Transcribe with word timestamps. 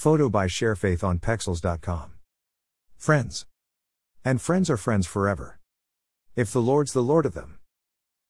Photo 0.00 0.30
by 0.30 0.46
ShareFaith 0.46 1.04
on 1.04 1.18
Pexels.com. 1.18 2.12
Friends. 2.96 3.44
And 4.24 4.40
friends 4.40 4.70
are 4.70 4.78
friends 4.78 5.06
forever. 5.06 5.60
If 6.34 6.54
the 6.54 6.62
Lord's 6.62 6.94
the 6.94 7.02
Lord 7.02 7.26
of 7.26 7.34
them. 7.34 7.58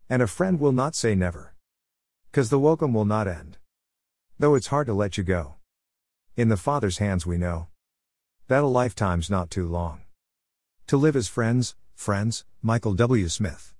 And 0.09 0.21
a 0.21 0.27
friend 0.27 0.59
will 0.59 0.73
not 0.73 0.97
say 0.97 1.15
never. 1.15 1.55
Cause 2.33 2.51
the 2.51 2.59
welcome 2.59 2.93
will 2.93 3.05
not 3.05 3.29
end. 3.29 3.59
Though 4.37 4.57
it's 4.57 4.67
hard 4.67 4.89
to 4.89 4.93
let 4.93 5.17
you 5.17 5.23
go. 5.23 5.59
In 6.37 6.49
the 6.49 6.57
Father's 6.57 6.99
hands 6.99 7.25
we 7.25 7.39
know. 7.39 7.69
That 8.49 8.65
a 8.65 8.67
lifetime's 8.67 9.31
not 9.31 9.49
too 9.49 9.69
long. 9.69 10.01
To 10.89 10.97
live 10.97 11.15
as 11.15 11.29
friends, 11.29 11.77
friends, 11.95 12.45
Michael 12.61 12.95
W. 12.95 13.29
Smith. 13.29 13.77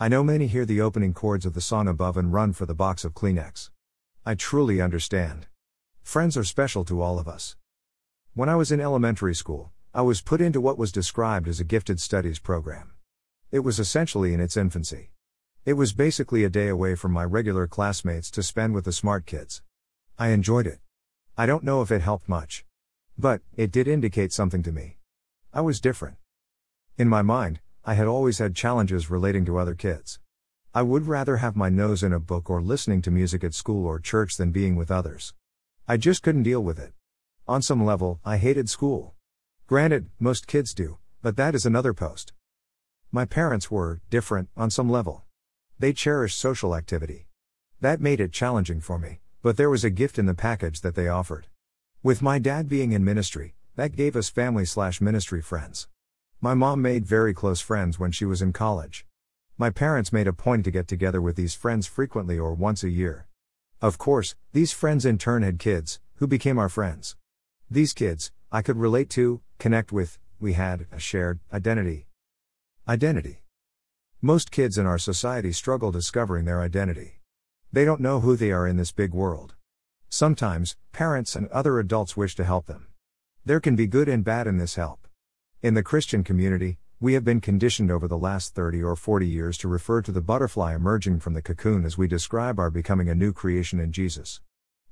I 0.00 0.08
know 0.08 0.24
many 0.24 0.48
hear 0.48 0.64
the 0.64 0.80
opening 0.80 1.14
chords 1.14 1.46
of 1.46 1.54
the 1.54 1.60
song 1.60 1.86
above 1.86 2.16
and 2.16 2.32
run 2.32 2.52
for 2.52 2.66
the 2.66 2.74
box 2.74 3.04
of 3.04 3.14
Kleenex. 3.14 3.70
I 4.26 4.34
truly 4.34 4.80
understand. 4.80 5.46
Friends 6.04 6.36
are 6.36 6.44
special 6.44 6.84
to 6.84 7.00
all 7.02 7.18
of 7.18 7.26
us. 7.26 7.56
When 8.34 8.48
I 8.48 8.54
was 8.54 8.70
in 8.70 8.80
elementary 8.80 9.34
school, 9.34 9.72
I 9.92 10.02
was 10.02 10.20
put 10.20 10.40
into 10.40 10.60
what 10.60 10.78
was 10.78 10.92
described 10.92 11.48
as 11.48 11.58
a 11.58 11.64
gifted 11.64 11.98
studies 11.98 12.38
program. 12.38 12.92
It 13.50 13.60
was 13.60 13.80
essentially 13.80 14.32
in 14.32 14.38
its 14.38 14.56
infancy. 14.56 15.10
It 15.64 15.72
was 15.72 15.92
basically 15.92 16.44
a 16.44 16.50
day 16.50 16.68
away 16.68 16.94
from 16.94 17.10
my 17.10 17.24
regular 17.24 17.66
classmates 17.66 18.30
to 18.32 18.44
spend 18.44 18.74
with 18.74 18.84
the 18.84 18.92
smart 18.92 19.26
kids. 19.26 19.62
I 20.16 20.28
enjoyed 20.28 20.68
it. 20.68 20.78
I 21.36 21.46
don't 21.46 21.64
know 21.64 21.80
if 21.82 21.90
it 21.90 22.02
helped 22.02 22.28
much. 22.28 22.64
But, 23.18 23.40
it 23.56 23.72
did 23.72 23.88
indicate 23.88 24.32
something 24.32 24.62
to 24.62 24.72
me. 24.72 24.98
I 25.52 25.62
was 25.62 25.80
different. 25.80 26.18
In 26.96 27.08
my 27.08 27.22
mind, 27.22 27.60
I 27.84 27.94
had 27.94 28.06
always 28.06 28.38
had 28.38 28.54
challenges 28.54 29.10
relating 29.10 29.44
to 29.46 29.58
other 29.58 29.74
kids. 29.74 30.20
I 30.74 30.82
would 30.82 31.08
rather 31.08 31.38
have 31.38 31.56
my 31.56 31.70
nose 31.70 32.02
in 32.04 32.12
a 32.12 32.20
book 32.20 32.50
or 32.50 32.62
listening 32.62 33.02
to 33.02 33.10
music 33.10 33.42
at 33.42 33.54
school 33.54 33.86
or 33.86 33.98
church 33.98 34.36
than 34.36 34.52
being 34.52 34.76
with 34.76 34.90
others. 34.90 35.32
I 35.86 35.98
just 35.98 36.22
couldn't 36.22 36.44
deal 36.44 36.64
with 36.64 36.78
it. 36.78 36.94
On 37.46 37.60
some 37.60 37.84
level, 37.84 38.18
I 38.24 38.38
hated 38.38 38.70
school. 38.70 39.14
Granted, 39.66 40.08
most 40.18 40.46
kids 40.46 40.72
do, 40.72 40.96
but 41.20 41.36
that 41.36 41.54
is 41.54 41.66
another 41.66 41.92
post. 41.92 42.32
My 43.12 43.26
parents 43.26 43.70
were 43.70 44.00
different 44.08 44.48
on 44.56 44.70
some 44.70 44.88
level. 44.88 45.24
They 45.78 45.92
cherished 45.92 46.40
social 46.40 46.74
activity. 46.74 47.26
That 47.82 48.00
made 48.00 48.18
it 48.18 48.32
challenging 48.32 48.80
for 48.80 48.98
me, 48.98 49.20
but 49.42 49.58
there 49.58 49.68
was 49.68 49.84
a 49.84 49.90
gift 49.90 50.18
in 50.18 50.24
the 50.24 50.32
package 50.32 50.80
that 50.80 50.94
they 50.94 51.06
offered. 51.06 51.48
With 52.02 52.22
my 52.22 52.38
dad 52.38 52.66
being 52.66 52.92
in 52.92 53.04
ministry, 53.04 53.54
that 53.76 53.94
gave 53.94 54.16
us 54.16 54.30
family 54.30 54.64
slash 54.64 55.02
ministry 55.02 55.42
friends. 55.42 55.88
My 56.40 56.54
mom 56.54 56.80
made 56.80 57.04
very 57.04 57.34
close 57.34 57.60
friends 57.60 57.98
when 57.98 58.10
she 58.10 58.24
was 58.24 58.40
in 58.40 58.54
college. 58.54 59.04
My 59.58 59.68
parents 59.68 60.14
made 60.14 60.28
a 60.28 60.32
point 60.32 60.64
to 60.64 60.70
get 60.70 60.88
together 60.88 61.20
with 61.20 61.36
these 61.36 61.54
friends 61.54 61.86
frequently 61.86 62.38
or 62.38 62.54
once 62.54 62.82
a 62.82 62.88
year. 62.88 63.26
Of 63.80 63.98
course, 63.98 64.34
these 64.52 64.72
friends 64.72 65.04
in 65.04 65.18
turn 65.18 65.42
had 65.42 65.58
kids, 65.58 66.00
who 66.16 66.26
became 66.26 66.58
our 66.58 66.68
friends. 66.68 67.16
These 67.70 67.92
kids, 67.92 68.32
I 68.50 68.62
could 68.62 68.76
relate 68.76 69.10
to, 69.10 69.40
connect 69.58 69.92
with, 69.92 70.18
we 70.40 70.52
had 70.52 70.86
a 70.92 70.98
shared 70.98 71.40
identity. 71.52 72.06
Identity. 72.88 73.42
Most 74.20 74.50
kids 74.50 74.78
in 74.78 74.86
our 74.86 74.98
society 74.98 75.52
struggle 75.52 75.90
discovering 75.90 76.44
their 76.44 76.60
identity. 76.60 77.20
They 77.72 77.84
don't 77.84 78.00
know 78.00 78.20
who 78.20 78.36
they 78.36 78.52
are 78.52 78.66
in 78.66 78.76
this 78.76 78.92
big 78.92 79.12
world. 79.12 79.54
Sometimes, 80.08 80.76
parents 80.92 81.34
and 81.34 81.48
other 81.48 81.78
adults 81.78 82.16
wish 82.16 82.34
to 82.36 82.44
help 82.44 82.66
them. 82.66 82.86
There 83.44 83.60
can 83.60 83.76
be 83.76 83.86
good 83.86 84.08
and 84.08 84.24
bad 84.24 84.46
in 84.46 84.58
this 84.58 84.76
help. 84.76 85.08
In 85.60 85.74
the 85.74 85.82
Christian 85.82 86.22
community, 86.22 86.78
we 87.00 87.14
have 87.14 87.24
been 87.24 87.40
conditioned 87.40 87.90
over 87.90 88.06
the 88.06 88.16
last 88.16 88.54
30 88.54 88.82
or 88.82 88.94
40 88.94 89.26
years 89.26 89.58
to 89.58 89.68
refer 89.68 90.00
to 90.00 90.12
the 90.12 90.20
butterfly 90.20 90.74
emerging 90.74 91.18
from 91.18 91.34
the 91.34 91.42
cocoon 91.42 91.84
as 91.84 91.98
we 91.98 92.06
describe 92.06 92.58
our 92.58 92.70
becoming 92.70 93.08
a 93.08 93.14
new 93.14 93.32
creation 93.32 93.80
in 93.80 93.90
Jesus. 93.90 94.40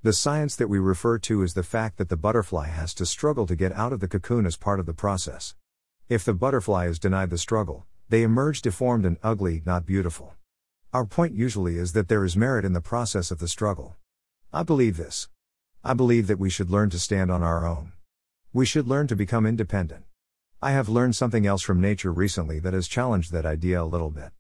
The 0.03 0.12
science 0.12 0.56
that 0.56 0.69
we 0.69 0.80
refer 0.80 1.19
to 1.20 1.42
is 1.42 1.55
the 1.55 1.62
fact 1.62 1.98
that 1.98 2.08
the 2.08 2.17
butterfly 2.17 2.67
has 2.67 2.92
to 2.95 3.06
struggle 3.06 3.47
to 3.47 3.55
get 3.55 3.73
out 3.73 3.92
of 3.92 4.00
the 4.00 4.08
cocoon 4.08 4.47
as 4.47 4.56
part 4.56 4.80
of 4.80 4.86
the 4.86 4.92
process. 4.92 5.55
If 6.08 6.25
the 6.25 6.34
butterfly 6.34 6.86
is 6.89 6.98
denied 6.98 7.30
the 7.30 7.39
struggle, 7.39 7.86
they 8.08 8.23
emerge 8.23 8.62
deformed 8.62 9.06
and 9.06 9.17
ugly, 9.23 9.62
not 9.64 9.86
beautiful. 9.86 10.34
Our 10.92 11.07
point 11.07 11.34
usually 11.34 11.79
is 11.79 11.92
that 11.92 12.08
there 12.08 12.24
is 12.24 12.36
merit 12.36 12.64
in 12.64 12.73
the 12.73 12.80
process 12.80 13.30
of 13.30 13.39
the 13.39 13.48
struggle. 13.48 13.95
I 14.52 14.64
believe 14.64 14.96
this. 14.96 15.29
I 15.84 15.95
believe 15.95 16.27
that 16.27 16.39
we 16.39 16.51
should 16.51 16.69
learn 16.69 16.90
to 16.90 16.98
stand 16.98 17.30
on 17.30 17.42
our 17.42 17.64
own. 17.64 17.92
We 18.52 18.67
should 18.67 18.89
learn 18.89 19.07
to 19.07 19.17
become 19.17 19.46
independent. 19.46 20.05
I 20.64 20.70
have 20.70 20.89
learned 20.89 21.17
something 21.17 21.45
else 21.45 21.61
from 21.61 21.80
nature 21.80 22.12
recently 22.12 22.61
that 22.61 22.73
has 22.73 22.86
challenged 22.86 23.33
that 23.33 23.45
idea 23.45 23.83
a 23.83 23.84
little 23.84 24.12
bit. 24.12 24.30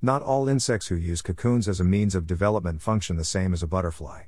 Not 0.00 0.22
all 0.22 0.48
insects 0.48 0.86
who 0.86 0.94
use 0.94 1.20
cocoons 1.20 1.68
as 1.68 1.78
a 1.78 1.84
means 1.84 2.14
of 2.14 2.26
development 2.26 2.80
function 2.80 3.18
the 3.18 3.24
same 3.26 3.52
as 3.52 3.62
a 3.62 3.66
butterfly. 3.66 4.22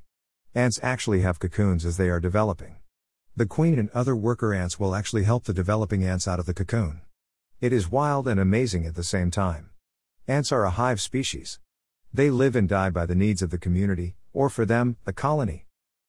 Ants 0.55 0.79
actually 0.83 1.23
have 1.23 1.39
cocoons 1.39 1.87
as 1.87 1.97
they 1.97 2.11
are 2.11 2.21
developing. 2.21 2.77
The 3.35 3.47
queen 3.47 3.79
and 3.79 3.89
other 3.95 4.15
worker 4.15 4.53
ants 4.53 4.79
will 4.79 4.95
actually 4.95 5.25
help 5.25 5.45
the 5.45 5.55
developing 5.55 6.05
ants 6.05 6.29
out 6.29 6.39
of 6.39 6.45
the 6.45 6.53
cocoon. 6.53 7.01
It 7.59 7.73
is 7.73 7.91
wild 7.91 8.29
and 8.29 8.39
amazing 8.39 8.85
at 8.85 8.95
the 8.95 9.03
same 9.03 9.31
time. 9.31 9.71
Ants 10.29 10.53
are 10.53 10.67
a 10.67 10.71
hive 10.71 11.01
species. 11.01 11.59
They 12.13 12.29
live 12.29 12.55
and 12.55 12.69
die 12.69 12.91
by 12.91 13.07
the 13.07 13.15
needs 13.15 13.41
of 13.41 13.49
the 13.49 13.57
community, 13.57 14.15
or 14.35 14.51
for 14.51 14.67
them, 14.67 14.99
the 15.05 15.15
colony. 15.15 15.65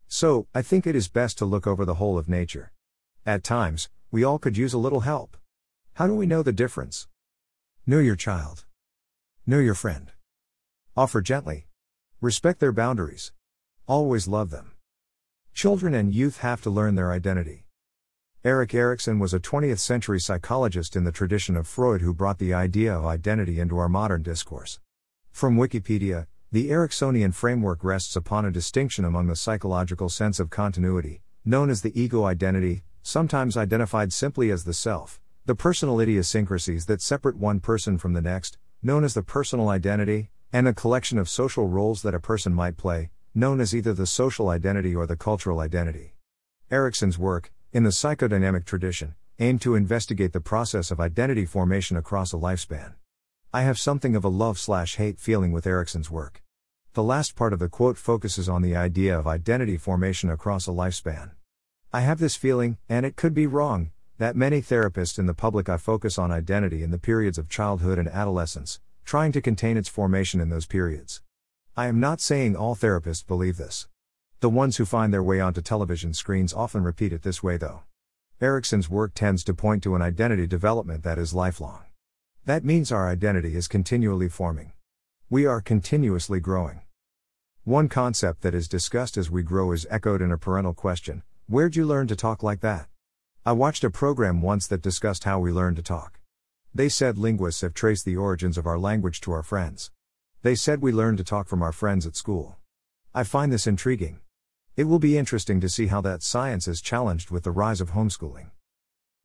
So, 0.10 0.48
I 0.54 0.62
think 0.62 0.86
it 0.86 0.94
is 0.94 1.08
best 1.08 1.38
to 1.38 1.46
look 1.46 1.66
over 1.66 1.86
the 1.86 1.96
whole 1.96 2.18
of 2.18 2.28
nature. 2.28 2.74
At 3.26 3.46
times, 3.46 3.90
we 4.16 4.24
all 4.24 4.40
could 4.40 4.56
use 4.56 4.74
a 4.74 4.78
little 4.78 5.02
help. 5.02 5.36
How 5.96 6.08
do 6.08 6.16
we 6.16 6.26
know 6.26 6.42
the 6.42 6.54
difference? 6.54 7.10
Know 7.86 8.00
your 8.00 8.16
child. 8.16 8.64
Know 9.46 9.60
your 9.60 9.74
friend. 9.74 10.14
Offer 10.96 11.20
gently. 11.20 11.68
Respect 12.22 12.62
their 12.62 12.72
boundaries. 12.72 13.34
Always 13.88 14.26
love 14.26 14.52
them. 14.52 14.72
Children 15.54 15.94
and 15.94 16.16
youth 16.16 16.38
have 16.38 16.62
to 16.62 16.70
learn 16.70 16.96
their 16.96 17.12
identity. 17.12 17.66
Erik 18.46 18.74
Erikson 18.74 19.20
was 19.20 19.34
a 19.34 19.40
20th 19.42 19.80
century 19.80 20.22
psychologist 20.22 20.96
in 20.96 21.04
the 21.04 21.12
tradition 21.12 21.58
of 21.58 21.68
Freud 21.68 22.00
who 22.02 22.14
brought 22.14 22.40
the 22.40 22.54
idea 22.54 22.98
of 22.98 23.06
identity 23.06 23.60
into 23.60 23.78
our 23.78 23.90
modern 23.90 24.24
discourse. 24.24 24.80
From 25.34 25.58
Wikipedia, 25.58 26.28
the 26.54 26.70
Eriksonian 26.70 27.34
framework 27.34 27.84
rests 27.84 28.16
upon 28.16 28.46
a 28.46 28.50
distinction 28.60 29.04
among 29.04 29.28
the 29.28 29.36
psychological 29.36 30.08
sense 30.08 30.40
of 30.40 30.50
continuity, 30.50 31.22
known 31.44 31.70
as 31.70 31.82
the 31.82 32.02
ego 32.02 32.24
identity, 32.24 32.84
sometimes 33.06 33.56
identified 33.56 34.12
simply 34.12 34.50
as 34.50 34.64
the 34.64 34.74
self, 34.74 35.22
the 35.46 35.54
personal 35.54 36.00
idiosyncrasies 36.00 36.88
that 36.88 37.04
separate 37.04 37.38
one 37.38 37.60
person 37.60 38.00
from 38.00 38.14
the 38.14 38.22
next, 38.22 38.58
known 38.82 39.04
as 39.04 39.14
the 39.14 39.22
personal 39.22 39.70
identity, 39.70 40.32
and 40.52 40.68
a 40.68 40.74
collection 40.74 41.20
of 41.20 41.30
social 41.30 41.68
roles 41.68 42.02
that 42.02 42.16
a 42.16 42.20
person 42.20 42.52
might 42.52 42.78
play, 42.78 43.12
known 43.36 43.62
as 43.62 43.76
either 43.76 43.94
the 43.94 44.08
social 44.08 44.50
identity 44.50 44.96
or 44.96 45.06
the 45.06 45.16
cultural 45.16 45.60
identity. 45.60 46.16
Erikson's 46.72 47.20
work, 47.20 47.54
in 47.72 47.84
the 47.84 47.92
psychodynamic 47.92 48.66
tradition, 48.66 49.14
aimed 49.38 49.62
to 49.62 49.76
investigate 49.76 50.34
the 50.34 50.42
process 50.42 50.90
of 50.90 51.00
identity 51.00 51.46
formation 51.46 51.98
across 51.98 52.34
a 52.34 52.38
lifespan. 52.38 52.96
I 53.54 53.62
have 53.62 53.78
something 53.78 54.16
of 54.16 54.26
a 54.26 54.30
love 54.30 54.58
slash 54.58 54.96
hate 54.96 55.20
feeling 55.20 55.52
with 55.52 55.68
Erikson's 55.68 56.10
work. 56.10 56.42
The 56.94 57.04
last 57.04 57.36
part 57.36 57.54
of 57.54 57.60
the 57.60 57.70
quote 57.70 58.00
focuses 58.00 58.50
on 58.50 58.64
the 58.64 58.76
idea 58.76 59.16
of 59.16 59.28
identity 59.28 59.78
formation 59.78 60.32
across 60.32 60.68
a 60.68 60.72
lifespan. 60.72 61.34
I 61.94 62.02
have 62.02 62.20
this 62.20 62.36
feeling, 62.36 62.78
and 62.90 63.06
it 63.06 63.16
could 63.16 63.34
be 63.34 63.48
wrong, 63.48 63.92
that 64.18 64.36
many 64.36 64.62
therapists 64.62 65.20
in 65.20 65.26
the 65.26 65.34
public 65.34 65.70
eye 65.70 65.78
focus 65.78 66.18
on 66.18 66.32
identity 66.32 66.84
in 66.84 66.92
the 66.92 66.98
periods 66.98 67.38
of 67.38 67.50
childhood 67.50 67.98
and 68.00 68.08
adolescence, 68.08 68.80
trying 69.04 69.32
to 69.32 69.42
contain 69.42 69.78
its 69.78 69.90
formation 69.90 70.40
in 70.40 70.50
those 70.50 70.66
periods. 70.66 71.22
I 71.78 71.88
am 71.88 72.00
not 72.00 72.22
saying 72.22 72.56
all 72.56 72.76
therapists 72.76 73.26
believe 73.26 73.58
this. 73.58 73.88
The 74.40 74.50
ones 74.50 74.78
who 74.78 74.86
find 74.86 75.14
their 75.14 75.24
way 75.24 75.40
onto 75.40 75.62
television 75.62 76.14
screens 76.14 76.54
often 76.54 76.84
repeat 76.84 77.14
it 77.14 77.24
this 77.24 77.44
way, 77.44 77.58
though. 77.58 77.84
Erikson's 78.42 78.90
work 78.90 79.14
tends 79.14 79.44
to 79.46 79.54
point 79.54 79.84
to 79.84 79.96
an 79.96 80.02
identity 80.02 80.48
development 80.48 81.04
that 81.04 81.18
is 81.18 81.34
lifelong. 81.34 81.84
That 82.46 82.64
means 82.64 82.92
our 82.92 83.10
identity 83.10 83.56
is 83.56 83.68
continually 83.68 84.30
forming. 84.30 84.74
We 85.30 85.46
are 85.46 85.62
continuously 85.62 86.40
growing. 86.40 86.82
One 87.64 87.90
concept 87.90 88.42
that 88.42 88.54
is 88.54 88.68
discussed 88.68 89.18
as 89.18 89.32
we 89.32 89.42
grow 89.42 89.72
is 89.72 89.88
echoed 89.90 90.22
in 90.22 90.32
a 90.32 90.38
parental 90.38 90.74
question 90.74 91.24
Where'd 91.48 91.76
you 91.76 91.86
learn 91.86 92.08
to 92.08 92.16
talk 92.16 92.42
like 92.42 92.62
that? 92.62 92.88
I 93.46 93.52
watched 93.52 93.84
a 93.84 93.92
program 93.92 94.42
once 94.42 94.66
that 94.66 94.82
discussed 94.82 95.26
how 95.26 95.38
we 95.38 95.52
learn 95.52 95.76
to 95.76 95.84
talk. 95.84 96.20
They 96.74 96.90
said 96.90 97.20
linguists 97.20 97.62
have 97.62 97.76
traced 97.76 98.04
the 98.04 98.18
origins 98.18 98.58
of 98.58 98.66
our 98.66 98.80
language 98.80 99.22
to 99.22 99.32
our 99.32 99.44
friends. 99.44 99.92
They 100.42 100.56
said 100.56 100.82
we 100.82 100.92
learn 100.92 101.18
to 101.18 101.24
talk 101.24 101.48
from 101.48 101.62
our 101.62 101.72
friends 101.72 102.08
at 102.08 102.16
school. 102.16 102.56
I 103.14 103.24
find 103.24 103.54
this 103.54 103.68
intriguing. 103.68 104.22
It 104.76 104.86
will 104.86 104.98
be 104.98 105.20
interesting 105.20 105.62
to 105.62 105.70
see 105.70 105.86
how 105.86 106.02
that 106.02 106.24
science 106.24 106.68
is 106.68 106.82
challenged 106.82 107.30
with 107.30 107.44
the 107.44 107.52
rise 107.52 107.80
of 107.80 107.92
homeschooling. 107.92 108.50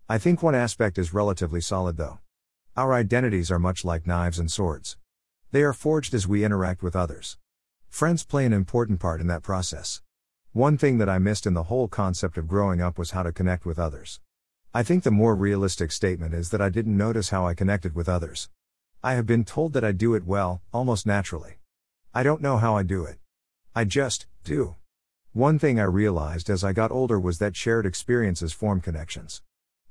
I 0.06 0.18
think 0.18 0.42
one 0.42 0.54
aspect 0.54 0.98
is 0.98 1.14
relatively 1.14 1.62
solid 1.62 1.96
though. 1.96 2.18
Our 2.76 2.92
identities 2.92 3.50
are 3.50 3.58
much 3.58 3.82
like 3.82 4.06
knives 4.06 4.38
and 4.38 4.50
swords. 4.50 4.98
They 5.52 5.62
are 5.62 5.72
forged 5.72 6.12
as 6.12 6.28
we 6.28 6.44
interact 6.44 6.82
with 6.82 6.94
others. 6.94 7.38
Friends 7.88 8.26
play 8.26 8.44
an 8.44 8.52
important 8.52 9.00
part 9.00 9.22
in 9.22 9.26
that 9.28 9.42
process. 9.42 10.02
One 10.52 10.76
thing 10.76 10.98
that 10.98 11.08
I 11.08 11.20
missed 11.20 11.46
in 11.46 11.54
the 11.54 11.62
whole 11.64 11.86
concept 11.86 12.36
of 12.36 12.48
growing 12.48 12.80
up 12.80 12.98
was 12.98 13.12
how 13.12 13.22
to 13.22 13.30
connect 13.30 13.64
with 13.64 13.78
others. 13.78 14.18
I 14.74 14.82
think 14.82 15.04
the 15.04 15.12
more 15.12 15.36
realistic 15.36 15.92
statement 15.92 16.34
is 16.34 16.50
that 16.50 16.60
I 16.60 16.70
didn't 16.70 16.96
notice 16.96 17.28
how 17.28 17.46
I 17.46 17.54
connected 17.54 17.94
with 17.94 18.08
others. 18.08 18.48
I 19.00 19.14
have 19.14 19.26
been 19.26 19.44
told 19.44 19.74
that 19.74 19.84
I 19.84 19.92
do 19.92 20.12
it 20.14 20.26
well, 20.26 20.60
almost 20.72 21.06
naturally. 21.06 21.58
I 22.12 22.24
don't 22.24 22.42
know 22.42 22.56
how 22.56 22.76
I 22.76 22.82
do 22.82 23.04
it. 23.04 23.18
I 23.76 23.84
just 23.84 24.26
do. 24.42 24.74
One 25.32 25.60
thing 25.60 25.78
I 25.78 25.84
realized 25.84 26.50
as 26.50 26.64
I 26.64 26.72
got 26.72 26.90
older 26.90 27.20
was 27.20 27.38
that 27.38 27.54
shared 27.54 27.86
experiences 27.86 28.52
form 28.52 28.80
connections. 28.80 29.42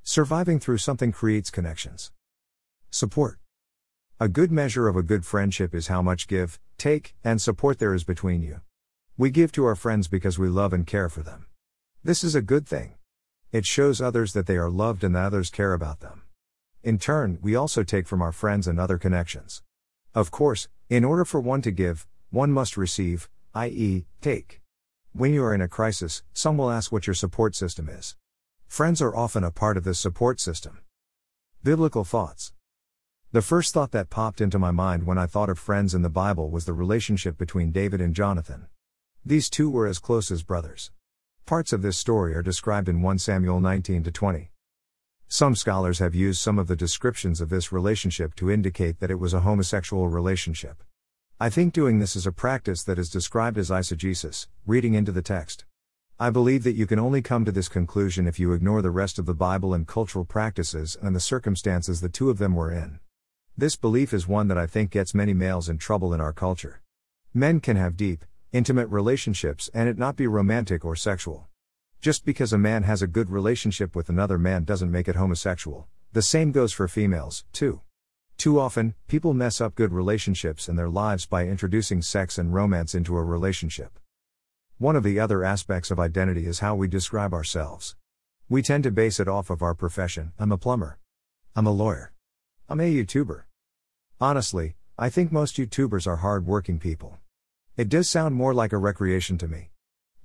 Surviving 0.02 0.60
through 0.60 0.76
something 0.76 1.10
creates 1.10 1.48
connections. 1.48 2.12
Support. 2.90 3.38
A 4.20 4.28
good 4.28 4.52
measure 4.52 4.88
of 4.88 4.96
a 4.96 5.02
good 5.02 5.24
friendship 5.24 5.74
is 5.74 5.86
how 5.86 6.02
much 6.02 6.28
give, 6.28 6.60
take, 6.76 7.14
and 7.24 7.40
support 7.40 7.78
there 7.78 7.94
is 7.94 8.04
between 8.04 8.42
you. 8.42 8.60
We 9.16 9.30
give 9.30 9.52
to 9.52 9.64
our 9.66 9.74
friends 9.74 10.08
because 10.08 10.38
we 10.38 10.48
love 10.48 10.72
and 10.72 10.86
care 10.86 11.08
for 11.08 11.22
them. 11.22 11.46
This 12.02 12.24
is 12.24 12.34
a 12.34 12.42
good 12.42 12.66
thing. 12.66 12.94
It 13.52 13.66
shows 13.66 14.00
others 14.00 14.32
that 14.32 14.46
they 14.46 14.56
are 14.56 14.70
loved 14.70 15.04
and 15.04 15.14
that 15.14 15.24
others 15.24 15.50
care 15.50 15.74
about 15.74 16.00
them. 16.00 16.22
In 16.82 16.98
turn, 16.98 17.38
we 17.42 17.54
also 17.54 17.82
take 17.82 18.08
from 18.08 18.22
our 18.22 18.32
friends 18.32 18.66
and 18.66 18.80
other 18.80 18.96
connections. 18.96 19.62
Of 20.14 20.30
course, 20.30 20.68
in 20.88 21.04
order 21.04 21.24
for 21.24 21.40
one 21.40 21.60
to 21.62 21.70
give, 21.70 22.06
one 22.30 22.52
must 22.52 22.76
receive, 22.76 23.28
i.e., 23.54 24.06
take. 24.20 24.60
When 25.12 25.34
you 25.34 25.44
are 25.44 25.54
in 25.54 25.60
a 25.60 25.68
crisis, 25.68 26.22
some 26.32 26.56
will 26.56 26.70
ask 26.70 26.90
what 26.90 27.06
your 27.06 27.14
support 27.14 27.54
system 27.54 27.88
is. 27.88 28.16
Friends 28.66 29.02
are 29.02 29.14
often 29.14 29.44
a 29.44 29.50
part 29.50 29.76
of 29.76 29.84
this 29.84 29.98
support 29.98 30.40
system. 30.40 30.78
Biblical 31.62 32.04
thoughts. 32.04 32.52
The 33.32 33.42
first 33.42 33.74
thought 33.74 33.90
that 33.90 34.08
popped 34.08 34.40
into 34.40 34.58
my 34.58 34.70
mind 34.70 35.06
when 35.06 35.18
I 35.18 35.26
thought 35.26 35.50
of 35.50 35.58
friends 35.58 35.94
in 35.94 36.02
the 36.02 36.08
Bible 36.08 36.50
was 36.50 36.64
the 36.64 36.72
relationship 36.72 37.36
between 37.36 37.72
David 37.72 38.00
and 38.00 38.14
Jonathan. 38.14 38.68
These 39.24 39.50
two 39.50 39.68
were 39.68 39.86
as 39.86 39.98
close 39.98 40.30
as 40.30 40.42
brothers. 40.42 40.92
Parts 41.44 41.74
of 41.74 41.82
this 41.82 41.98
story 41.98 42.34
are 42.34 42.42
described 42.42 42.88
in 42.88 43.02
1 43.02 43.18
Samuel 43.18 43.60
19 43.60 44.02
20. 44.02 44.50
Some 45.28 45.54
scholars 45.54 45.98
have 45.98 46.14
used 46.14 46.40
some 46.40 46.58
of 46.58 46.68
the 46.68 46.74
descriptions 46.74 47.42
of 47.42 47.50
this 47.50 47.70
relationship 47.70 48.34
to 48.36 48.50
indicate 48.50 48.98
that 48.98 49.10
it 49.10 49.18
was 49.18 49.34
a 49.34 49.40
homosexual 49.40 50.08
relationship. 50.08 50.82
I 51.38 51.50
think 51.50 51.74
doing 51.74 51.98
this 51.98 52.16
is 52.16 52.26
a 52.26 52.32
practice 52.32 52.82
that 52.84 52.98
is 52.98 53.10
described 53.10 53.58
as 53.58 53.68
eisegesis, 53.68 54.46
reading 54.66 54.94
into 54.94 55.12
the 55.12 55.22
text. 55.22 55.66
I 56.18 56.30
believe 56.30 56.64
that 56.64 56.76
you 56.76 56.86
can 56.86 56.98
only 56.98 57.20
come 57.20 57.44
to 57.44 57.52
this 57.52 57.68
conclusion 57.68 58.26
if 58.26 58.40
you 58.40 58.54
ignore 58.54 58.80
the 58.80 58.90
rest 58.90 59.18
of 59.18 59.26
the 59.26 59.34
Bible 59.34 59.74
and 59.74 59.86
cultural 59.86 60.24
practices 60.24 60.96
and 61.00 61.14
the 61.14 61.20
circumstances 61.20 62.00
the 62.00 62.08
two 62.08 62.30
of 62.30 62.38
them 62.38 62.54
were 62.54 62.72
in. 62.72 63.00
This 63.54 63.76
belief 63.76 64.14
is 64.14 64.26
one 64.26 64.48
that 64.48 64.58
I 64.58 64.66
think 64.66 64.90
gets 64.90 65.14
many 65.14 65.34
males 65.34 65.68
in 65.68 65.76
trouble 65.76 66.14
in 66.14 66.22
our 66.22 66.32
culture. 66.32 66.80
Men 67.34 67.60
can 67.60 67.76
have 67.76 67.98
deep, 67.98 68.24
intimate 68.52 68.88
relationships 68.88 69.70
and 69.72 69.88
it 69.88 69.96
not 69.96 70.16
be 70.16 70.26
romantic 70.26 70.84
or 70.84 70.96
sexual. 70.96 71.46
Just 72.00 72.24
because 72.24 72.52
a 72.52 72.58
man 72.58 72.82
has 72.82 73.02
a 73.02 73.06
good 73.06 73.30
relationship 73.30 73.94
with 73.94 74.08
another 74.08 74.38
man 74.38 74.64
doesn't 74.64 74.90
make 74.90 75.06
it 75.06 75.16
homosexual. 75.16 75.86
The 76.12 76.22
same 76.22 76.50
goes 76.50 76.72
for 76.72 76.88
females, 76.88 77.44
too. 77.52 77.82
Too 78.36 78.58
often, 78.58 78.94
people 79.06 79.34
mess 79.34 79.60
up 79.60 79.74
good 79.74 79.92
relationships 79.92 80.68
and 80.68 80.78
their 80.78 80.88
lives 80.88 81.26
by 81.26 81.46
introducing 81.46 82.02
sex 82.02 82.38
and 82.38 82.52
romance 82.52 82.94
into 82.94 83.16
a 83.16 83.22
relationship. 83.22 83.98
One 84.78 84.96
of 84.96 85.02
the 85.02 85.20
other 85.20 85.44
aspects 85.44 85.90
of 85.90 86.00
identity 86.00 86.46
is 86.46 86.60
how 86.60 86.74
we 86.74 86.88
describe 86.88 87.34
ourselves. 87.34 87.96
We 88.48 88.62
tend 88.62 88.82
to 88.84 88.90
base 88.90 89.20
it 89.20 89.28
off 89.28 89.50
of 89.50 89.62
our 89.62 89.74
profession 89.74 90.32
I'm 90.38 90.50
a 90.50 90.58
plumber. 90.58 90.98
I'm 91.54 91.66
a 91.66 91.70
lawyer. 91.70 92.12
I'm 92.68 92.80
a 92.80 92.92
YouTuber. 92.92 93.42
Honestly, 94.20 94.74
I 94.98 95.08
think 95.08 95.30
most 95.30 95.56
YouTubers 95.56 96.06
are 96.06 96.16
hard 96.16 96.46
working 96.46 96.78
people. 96.78 97.18
It 97.80 97.88
does 97.88 98.10
sound 98.10 98.34
more 98.34 98.52
like 98.52 98.74
a 98.74 98.76
recreation 98.76 99.38
to 99.38 99.48
me. 99.48 99.70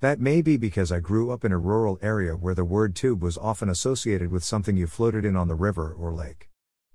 That 0.00 0.20
may 0.20 0.42
be 0.42 0.58
because 0.58 0.92
I 0.92 1.00
grew 1.00 1.30
up 1.30 1.42
in 1.42 1.52
a 1.52 1.58
rural 1.58 1.98
area 2.02 2.34
where 2.34 2.54
the 2.54 2.66
word 2.66 2.94
tube 2.94 3.22
was 3.22 3.38
often 3.38 3.70
associated 3.70 4.30
with 4.30 4.44
something 4.44 4.76
you 4.76 4.86
floated 4.86 5.24
in 5.24 5.36
on 5.36 5.48
the 5.48 5.54
river 5.54 5.90
or 5.98 6.12
lake. 6.12 6.50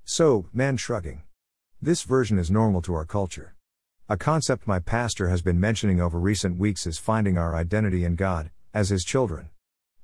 So, 0.06 0.50
man 0.54 0.78
shrugging. 0.78 1.24
This 1.82 2.04
version 2.04 2.38
is 2.38 2.52
normal 2.52 2.84
to 2.84 2.94
our 2.94 3.06
culture. 3.06 3.56
A 4.08 4.18
concept 4.18 4.68
my 4.68 4.78
pastor 4.78 5.30
has 5.30 5.42
been 5.42 5.60
mentioning 5.60 6.00
over 6.00 6.20
recent 6.20 6.60
weeks 6.60 6.86
is 6.86 7.00
finding 7.00 7.40
our 7.40 7.56
identity 7.56 8.06
in 8.06 8.14
God, 8.14 8.52
as 8.72 8.90
His 8.90 9.04
children. 9.04 9.50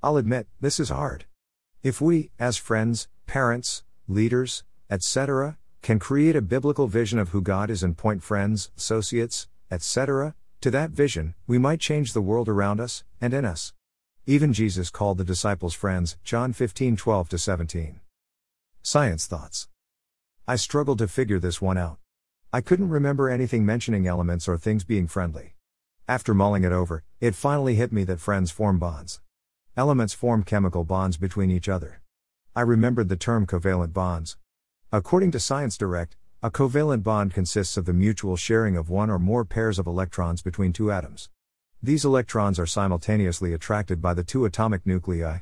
I'll 0.02 0.18
admit, 0.18 0.48
this 0.60 0.80
is 0.80 0.90
hard. 0.90 1.26
If 1.84 2.02
we, 2.02 2.32
as 2.40 2.58
friends, 2.58 3.08
parents, 3.28 3.84
leaders, 4.08 4.64
etc., 4.90 5.60
can 5.84 6.00
create 6.00 6.36
a 6.36 6.42
biblical 6.42 6.88
vision 6.88 7.20
of 7.20 7.30
who 7.30 7.44
God 7.44 7.70
is 7.70 7.84
and 7.84 7.96
point 7.96 8.24
friends, 8.24 8.72
associates, 8.76 9.48
etc., 9.70 10.34
to 10.62 10.72
that 10.72 10.90
vision, 10.90 11.36
we 11.46 11.58
might 11.58 11.80
change 11.80 12.14
the 12.14 12.22
world 12.22 12.50
around 12.50 12.80
us, 12.80 13.04
and 13.22 13.34
in 13.34 13.46
us. 13.46 13.74
Even 14.26 14.54
Jesus 14.54 14.90
called 14.90 15.18
the 15.18 15.24
disciples 15.24 15.74
friends, 15.74 16.18
John 16.24 16.52
15 16.52 16.98
12 16.98 17.40
17. 17.40 18.00
Science 18.82 19.28
thoughts. 19.28 19.68
I 20.48 20.56
struggled 20.56 20.98
to 20.98 21.08
figure 21.08 21.40
this 21.40 21.62
one 21.62 21.78
out. 21.78 22.00
I 22.52 22.62
couldn't 22.62 22.90
remember 22.90 23.30
anything 23.30 23.66
mentioning 23.66 24.08
elements 24.08 24.48
or 24.48 24.58
things 24.58 24.84
being 24.84 25.08
friendly. 25.08 25.56
After 26.08 26.34
mulling 26.34 26.64
it 26.64 26.72
over, 26.72 27.04
it 27.20 27.36
finally 27.36 27.76
hit 27.76 27.92
me 27.92 28.04
that 28.06 28.20
friends 28.20 28.50
form 28.50 28.80
bonds. 28.80 29.20
Elements 29.76 30.14
form 30.14 30.44
chemical 30.44 30.84
bonds 30.84 31.18
between 31.18 31.52
each 31.52 31.70
other. 31.70 32.02
I 32.56 32.62
remembered 32.62 33.10
the 33.10 33.16
term 33.16 33.46
covalent 33.46 33.94
bonds. 33.94 34.38
According 34.92 35.32
to 35.32 35.40
Science 35.40 35.78
Direct, 35.78 36.16
a 36.44 36.52
covalent 36.52 37.02
bond 37.02 37.34
consists 37.34 37.78
of 37.78 37.86
the 37.86 37.94
mutual 37.94 38.38
sharing 38.38 38.78
of 38.78 38.92
one 38.92 39.10
or 39.10 39.18
more 39.18 39.44
pairs 39.44 39.80
of 39.80 39.88
electrons 39.88 40.44
between 40.44 40.72
two 40.72 40.92
atoms. 40.92 41.32
These 41.82 42.06
electrons 42.06 42.60
are 42.60 42.68
simultaneously 42.68 43.54
attracted 43.54 44.04
by 44.04 44.14
the 44.14 44.24
two 44.24 44.46
atomic 44.46 44.86
nuclei. 44.86 45.40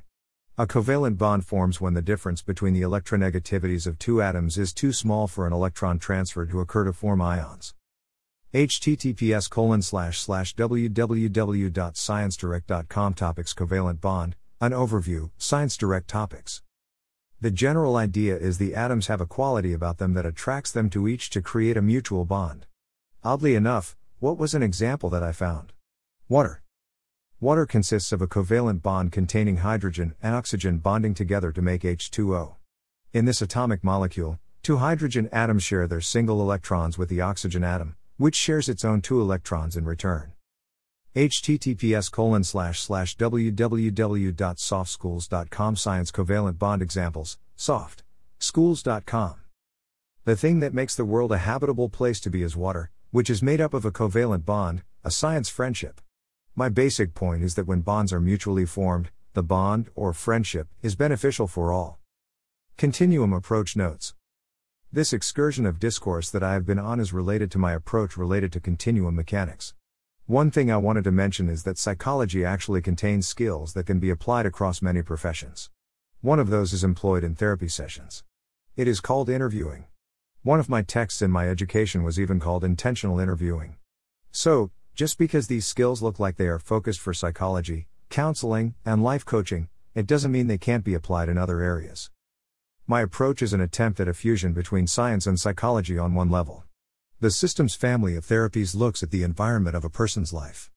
A 0.58 0.66
covalent 0.66 1.18
bond 1.18 1.46
forms 1.46 1.82
when 1.82 1.96
the 1.96 2.02
difference 2.02 2.42
between 2.42 2.74
the 2.74 2.84
electronegativities 2.84 3.86
of 3.88 4.00
two 4.00 4.22
atoms 4.22 4.58
is 4.58 4.74
too 4.74 4.94
small 4.94 5.28
for 5.28 5.46
an 5.46 5.52
electron 5.52 6.00
transfer 6.00 6.46
to 6.46 6.62
occur 6.62 6.86
to 6.86 6.94
form 6.94 7.22
ions. 7.22 7.74
https 8.54 9.50
colon 9.50 9.82
slash 9.82 10.20
slash 10.20 10.56
www.sciencedirect.com 10.56 13.14
topics 13.14 13.54
covalent 13.54 14.00
bond, 14.00 14.38
an 14.62 14.72
overview, 14.72 15.30
Science 15.38 15.76
Direct 15.76 16.08
topics. 16.08 16.62
The 17.46 17.52
general 17.52 17.96
idea 17.96 18.36
is 18.36 18.58
the 18.58 18.74
atoms 18.74 19.06
have 19.06 19.22
a 19.22 19.28
quality 19.28 19.72
about 19.72 20.00
them 20.00 20.16
that 20.16 20.26
attracts 20.26 20.72
them 20.72 20.90
to 20.90 21.08
each 21.08 21.30
to 21.30 21.44
create 21.44 21.78
a 21.78 21.82
mutual 21.84 22.26
bond. 22.26 22.66
Oddly 23.24 23.54
enough, 23.54 23.96
what 24.18 24.40
was 24.40 24.56
an 24.56 24.64
example 24.64 25.12
that 25.12 25.22
I 25.22 25.32
found? 25.32 25.72
Water. 26.28 26.64
Water 27.40 27.68
consists 27.68 28.12
of 28.12 28.20
a 28.20 28.28
covalent 28.28 28.82
bond 28.82 29.12
containing 29.12 29.58
hydrogen 29.58 30.16
and 30.24 30.34
oxygen 30.34 30.80
bonding 30.80 31.14
together 31.14 31.52
to 31.52 31.62
make 31.62 31.84
H2O. 31.84 32.56
In 33.14 33.26
this 33.26 33.44
atomic 33.44 33.84
molecule, 33.84 34.40
two 34.64 34.78
hydrogen 34.78 35.30
atoms 35.32 35.62
share 35.62 35.86
their 35.86 36.02
single 36.02 36.42
electrons 36.42 36.98
with 36.98 37.10
the 37.10 37.22
oxygen 37.22 37.64
atom, 37.64 37.96
which 38.18 38.34
shares 38.34 38.68
its 38.68 38.84
own 38.84 39.02
two 39.02 39.22
electrons 39.22 39.78
in 39.78 39.86
return 39.86 40.35
https 41.16 42.12
colon 42.12 42.44
slash 42.44 42.82
slash 42.82 43.16
www.softschools.com 43.16 45.76
science 45.78 46.12
covalent 46.12 46.60
bond 46.60 46.82
examples 46.82 47.38
soft. 47.56 48.04
Schools.com 48.40 49.36
the 50.26 50.36
thing 50.36 50.60
that 50.60 50.74
makes 50.74 50.96
the 50.96 51.06
world 51.06 51.32
a 51.32 51.38
habitable 51.38 51.88
place 51.88 52.20
to 52.20 52.30
be 52.30 52.44
is 52.44 52.58
water 52.58 52.92
which 53.12 53.30
is 53.30 53.42
made 53.42 53.62
up 53.62 53.74
of 53.74 53.86
a 53.86 53.92
covalent 53.92 54.44
bond 54.44 54.84
a 55.06 55.12
science 55.12 55.48
friendship. 55.48 56.02
My 56.54 56.68
basic 56.68 57.14
point 57.14 57.44
is 57.44 57.56
that 57.56 57.68
when 57.68 57.80
bonds 57.80 58.12
are 58.12 58.20
mutually 58.20 58.66
formed 58.66 59.10
the 59.34 59.44
bond 59.44 59.90
or 59.96 60.12
friendship 60.12 60.68
is 60.82 60.96
beneficial 60.96 61.48
for 61.48 61.72
all. 61.72 62.00
Continuum 62.76 63.32
approach 63.32 63.78
notes. 63.78 64.16
This 64.92 65.14
excursion 65.14 65.66
of 65.66 65.80
discourse 65.80 66.30
that 66.30 66.44
i 66.44 66.52
have 66.52 66.66
been 66.66 66.80
on 66.80 67.00
is 67.00 67.14
related 67.14 67.52
to 67.52 67.58
my 67.58 67.72
approach 67.72 68.18
related 68.18 68.52
to 68.52 68.60
continuum 68.60 69.16
mechanics 69.16 69.74
one 70.28 70.50
thing 70.50 70.72
I 70.72 70.78
wanted 70.78 71.04
to 71.04 71.12
mention 71.12 71.50
is 71.50 71.62
that 71.64 71.78
psychology 71.78 72.44
actually 72.44 72.82
contains 72.82 73.28
skills 73.28 73.74
that 73.74 73.86
can 73.86 74.00
be 74.00 74.10
applied 74.10 74.48
across 74.48 74.82
many 74.82 75.04
professions. 75.04 75.70
One 76.22 76.40
of 76.40 76.50
those 76.50 76.74
is 76.74 76.84
employed 76.84 77.24
in 77.24 77.36
therapy 77.36 77.68
sessions. 77.68 78.24
It 78.76 78.88
is 78.88 79.02
called 79.02 79.30
interviewing. 79.30 79.86
One 80.42 80.60
of 80.60 80.68
my 80.68 80.82
texts 80.82 81.22
in 81.22 81.30
my 81.30 81.48
education 81.48 82.02
was 82.02 82.20
even 82.20 82.40
called 82.40 82.64
intentional 82.64 83.20
interviewing. 83.20 83.76
So, 84.32 84.72
just 84.96 85.20
because 85.20 85.46
these 85.46 85.68
skills 85.68 86.02
look 86.02 86.20
like 86.20 86.38
they 86.38 86.48
are 86.48 86.58
focused 86.58 87.02
for 87.02 87.14
psychology, 87.14 87.86
counseling, 88.10 88.74
and 88.84 89.04
life 89.04 89.26
coaching, 89.26 89.70
it 89.94 90.08
doesn't 90.08 90.32
mean 90.32 90.48
they 90.48 90.58
can't 90.58 90.84
be 90.84 90.96
applied 90.96 91.30
in 91.30 91.38
other 91.38 91.62
areas. 91.62 92.10
My 92.88 93.02
approach 93.02 93.44
is 93.44 93.54
an 93.54 93.62
attempt 93.62 94.00
at 94.00 94.08
a 94.08 94.14
fusion 94.16 94.54
between 94.54 94.88
science 94.88 95.28
and 95.28 95.40
psychology 95.40 96.00
on 96.00 96.16
one 96.16 96.32
level. 96.32 96.64
The 97.22 97.32
system's 97.32 97.76
family 97.76 98.18
of 98.18 98.26
therapies 98.26 98.76
looks 98.76 99.02
at 99.02 99.10
the 99.10 99.24
environment 99.24 99.74
of 99.74 99.86
a 99.86 99.90
person's 99.90 100.34
life. 100.34 100.70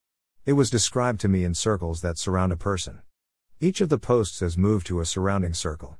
It 0.47 0.53
was 0.53 0.71
described 0.71 1.21
to 1.23 1.29
me 1.29 1.43
in 1.43 1.53
circles 1.53 2.01
that 2.03 2.17
surround 2.17 2.53
a 2.53 2.57
person. 2.57 3.03
Each 3.59 3.81
of 3.81 3.89
the 3.89 3.99
posts 3.99 4.39
has 4.39 4.57
moved 4.57 4.87
to 4.87 5.01
a 5.01 5.05
surrounding 5.05 5.53
circle. 5.53 5.99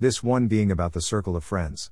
This 0.00 0.22
one 0.22 0.48
being 0.48 0.70
about 0.70 0.94
the 0.94 1.02
circle 1.02 1.36
of 1.36 1.44
friends. 1.44 1.90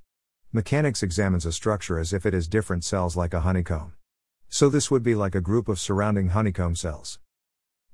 Mechanics 0.55 1.03
examines 1.03 1.45
a 1.45 1.53
structure 1.53 1.99
as 1.99 2.15
if 2.15 2.25
it 2.25 2.33
has 2.33 2.49
different 2.49 2.83
cells 2.83 3.15
like 3.15 3.35
a 3.35 3.43
honeycomb. 3.43 3.93
So 4.49 4.71
this 4.71 4.91
would 4.91 5.03
be 5.03 5.15
like 5.15 5.35
a 5.35 5.43
group 5.43 5.69
of 5.69 5.79
surrounding 5.79 6.31
honeycomb 6.31 6.77
cells. 6.77 7.19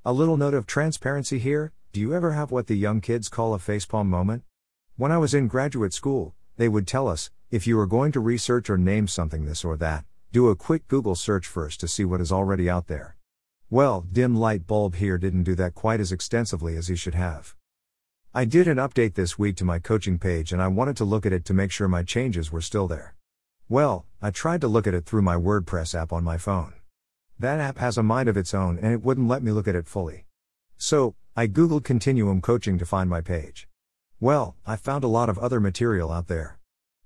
A 0.04 0.12
little 0.12 0.36
note 0.36 0.54
of 0.54 0.64
transparency 0.64 1.40
here 1.40 1.72
do 1.92 2.00
you 2.00 2.14
ever 2.14 2.32
have 2.32 2.52
what 2.52 2.68
the 2.68 2.76
young 2.76 3.00
kids 3.00 3.28
call 3.28 3.52
a 3.52 3.58
facepalm 3.58 4.06
moment? 4.06 4.44
When 4.96 5.10
I 5.10 5.18
was 5.18 5.34
in 5.34 5.48
graduate 5.48 5.92
school, 5.92 6.36
they 6.56 6.68
would 6.68 6.86
tell 6.86 7.08
us, 7.08 7.30
if 7.50 7.66
you 7.66 7.78
are 7.78 7.86
going 7.86 8.12
to 8.12 8.20
research 8.20 8.68
or 8.68 8.76
name 8.76 9.08
something 9.08 9.46
this 9.46 9.64
or 9.64 9.76
that, 9.78 10.04
do 10.32 10.48
a 10.48 10.56
quick 10.56 10.86
Google 10.86 11.14
search 11.14 11.46
first 11.46 11.80
to 11.80 11.88
see 11.88 12.04
what 12.04 12.20
is 12.20 12.30
already 12.30 12.68
out 12.68 12.88
there. 12.88 13.16
Well, 13.70 14.02
dim 14.12 14.36
light 14.36 14.66
bulb 14.66 14.96
here 14.96 15.16
didn't 15.16 15.44
do 15.44 15.54
that 15.54 15.74
quite 15.74 15.98
as 15.98 16.12
extensively 16.12 16.76
as 16.76 16.88
he 16.88 16.94
should 16.96 17.14
have. 17.14 17.54
I 18.34 18.44
did 18.44 18.68
an 18.68 18.76
update 18.76 19.14
this 19.14 19.38
week 19.38 19.56
to 19.56 19.64
my 19.64 19.78
coaching 19.78 20.18
page 20.18 20.52
and 20.52 20.60
I 20.60 20.68
wanted 20.68 20.98
to 20.98 21.06
look 21.06 21.24
at 21.24 21.32
it 21.32 21.46
to 21.46 21.54
make 21.54 21.70
sure 21.70 21.88
my 21.88 22.02
changes 22.02 22.52
were 22.52 22.60
still 22.60 22.86
there. 22.86 23.14
Well, 23.66 24.04
I 24.20 24.30
tried 24.30 24.60
to 24.60 24.68
look 24.68 24.86
at 24.86 24.92
it 24.92 25.06
through 25.06 25.22
my 25.22 25.36
WordPress 25.36 25.98
app 25.98 26.12
on 26.12 26.24
my 26.24 26.36
phone. 26.36 26.74
That 27.38 27.60
app 27.60 27.78
has 27.78 27.96
a 27.96 28.02
mind 28.02 28.28
of 28.28 28.36
its 28.36 28.52
own 28.52 28.78
and 28.78 28.92
it 28.92 29.02
wouldn't 29.02 29.28
let 29.28 29.42
me 29.42 29.52
look 29.52 29.66
at 29.66 29.74
it 29.74 29.88
fully. 29.88 30.26
So, 30.76 31.14
I 31.34 31.46
googled 31.46 31.84
Continuum 31.84 32.42
Coaching 32.42 32.76
to 32.78 32.84
find 32.84 33.08
my 33.08 33.22
page. 33.22 33.68
Well, 34.20 34.56
I 34.66 34.76
found 34.76 35.02
a 35.02 35.08
lot 35.08 35.30
of 35.30 35.38
other 35.38 35.60
material 35.60 36.12
out 36.12 36.26
there. 36.26 36.57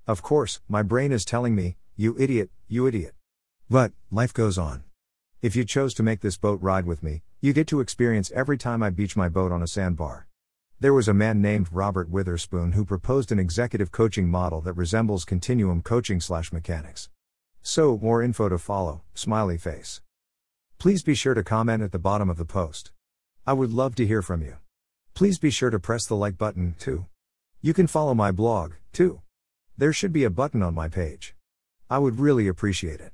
Of 0.06 0.20
course, 0.20 0.60
my 0.68 0.82
brain 0.82 1.12
is 1.12 1.24
telling 1.24 1.54
me, 1.54 1.76
you 1.96 2.16
idiot, 2.18 2.50
you 2.66 2.88
idiot. 2.88 3.14
But, 3.70 3.92
life 4.10 4.34
goes 4.34 4.58
on. 4.58 4.82
If 5.40 5.54
you 5.54 5.64
chose 5.64 5.94
to 5.94 6.02
make 6.02 6.20
this 6.20 6.36
boat 6.36 6.60
ride 6.60 6.86
with 6.86 7.04
me, 7.04 7.22
you 7.40 7.52
get 7.52 7.68
to 7.68 7.80
experience 7.80 8.32
every 8.32 8.58
time 8.58 8.82
I 8.82 8.90
beach 8.90 9.16
my 9.16 9.28
boat 9.28 9.52
on 9.52 9.62
a 9.62 9.68
sandbar. 9.68 10.26
There 10.80 10.92
was 10.92 11.06
a 11.06 11.14
man 11.14 11.40
named 11.40 11.68
Robert 11.70 12.10
Witherspoon 12.10 12.72
who 12.72 12.84
proposed 12.84 13.30
an 13.30 13.38
executive 13.38 13.92
coaching 13.92 14.28
model 14.28 14.60
that 14.62 14.72
resembles 14.72 15.24
continuum 15.24 15.82
coaching 15.82 16.20
slash 16.20 16.52
mechanics. 16.52 17.08
So, 17.62 17.96
more 18.02 18.24
info 18.24 18.48
to 18.48 18.58
follow, 18.58 19.02
smiley 19.14 19.56
face. 19.56 20.00
Please 20.78 21.04
be 21.04 21.14
sure 21.14 21.34
to 21.34 21.44
comment 21.44 21.80
at 21.80 21.92
the 21.92 22.00
bottom 22.00 22.28
of 22.28 22.38
the 22.38 22.44
post. 22.44 22.90
I 23.46 23.52
would 23.52 23.72
love 23.72 23.94
to 23.94 24.06
hear 24.06 24.22
from 24.22 24.42
you. 24.42 24.56
Please 25.14 25.38
be 25.38 25.50
sure 25.50 25.70
to 25.70 25.78
press 25.78 26.06
the 26.06 26.16
like 26.16 26.36
button, 26.36 26.74
too. 26.80 27.06
You 27.60 27.72
can 27.72 27.86
follow 27.86 28.14
my 28.14 28.32
blog, 28.32 28.72
too. 28.92 29.20
There 29.78 29.92
should 29.92 30.12
be 30.12 30.24
a 30.24 30.30
button 30.30 30.62
on 30.62 30.74
my 30.74 30.88
page. 30.88 31.34
I 31.88 31.98
would 31.98 32.20
really 32.20 32.46
appreciate 32.46 33.00
it. 33.00 33.12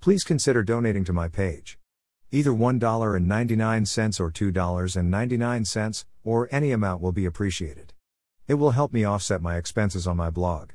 Please 0.00 0.22
consider 0.22 0.62
donating 0.62 1.04
to 1.04 1.12
my 1.12 1.28
page. 1.28 1.78
Either 2.30 2.50
$1.99 2.50 4.20
or 4.20 4.30
$2.99, 4.30 6.04
or 6.24 6.48
any 6.50 6.70
amount 6.70 7.02
will 7.02 7.12
be 7.12 7.26
appreciated. 7.26 7.92
It 8.46 8.54
will 8.54 8.70
help 8.70 8.92
me 8.92 9.04
offset 9.04 9.42
my 9.42 9.56
expenses 9.56 10.06
on 10.06 10.16
my 10.16 10.30
blog. 10.30 10.70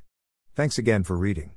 Thanks 0.56 0.78
again 0.78 1.04
for 1.04 1.18
reading. 1.18 1.52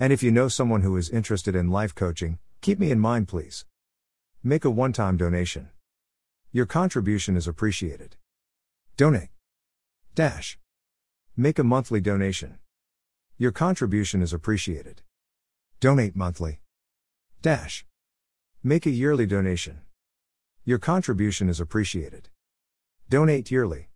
And 0.00 0.12
if 0.12 0.22
you 0.22 0.30
know 0.30 0.48
someone 0.48 0.82
who 0.82 0.96
is 0.96 1.10
interested 1.10 1.54
in 1.54 1.70
life 1.70 1.94
coaching, 1.94 2.38
keep 2.60 2.78
me 2.78 2.90
in 2.90 2.98
mind, 2.98 3.28
please. 3.28 3.66
Make 4.42 4.64
a 4.64 4.70
one 4.70 4.92
time 4.92 5.16
donation. 5.16 5.68
Your 6.50 6.66
contribution 6.66 7.36
is 7.36 7.46
appreciated. 7.46 8.16
Donate. 8.96 9.28
Dash. 10.14 10.58
Make 11.36 11.58
a 11.58 11.64
monthly 11.64 12.00
donation. 12.00 12.58
Your 13.38 13.52
contribution 13.52 14.22
is 14.22 14.32
appreciated. 14.32 15.02
Donate 15.78 16.16
monthly. 16.16 16.60
Dash. 17.42 17.84
Make 18.62 18.86
a 18.86 18.90
yearly 18.90 19.26
donation. 19.26 19.82
Your 20.64 20.78
contribution 20.78 21.50
is 21.50 21.60
appreciated. 21.60 22.30
Donate 23.10 23.50
yearly. 23.50 23.84